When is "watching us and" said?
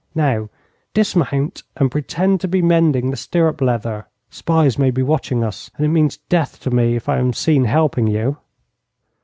5.03-5.85